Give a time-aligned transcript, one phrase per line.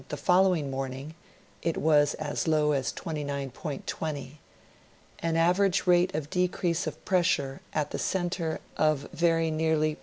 [0.09, 1.13] the following morn ing
[1.61, 4.37] it was as low as 29.20,—
[5.19, 9.99] an average rate of decrease of pressure at the center of very nearly